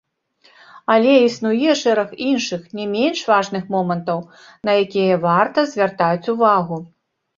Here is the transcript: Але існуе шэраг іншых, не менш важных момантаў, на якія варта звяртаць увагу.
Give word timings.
Але 0.93 1.11
існуе 1.25 1.75
шэраг 1.81 2.15
іншых, 2.29 2.61
не 2.79 2.85
менш 2.95 3.19
важных 3.33 3.63
момантаў, 3.75 4.19
на 4.71 4.79
якія 4.87 5.21
варта 5.27 5.59
звяртаць 5.75 6.29
увагу. 6.35 6.75